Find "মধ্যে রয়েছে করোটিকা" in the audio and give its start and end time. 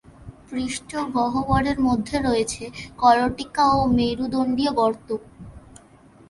1.79-3.63